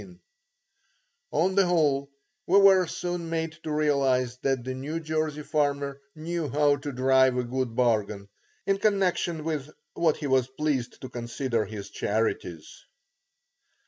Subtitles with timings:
[1.29, 2.09] On the whole,
[2.47, 7.37] we were soon made to realize that the New Jersey farmer knew how to drive
[7.37, 8.27] a good bargain,
[8.65, 12.83] in connection with what he was pleased to consider his charities.